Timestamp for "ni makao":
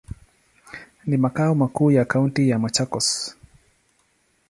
1.05-1.55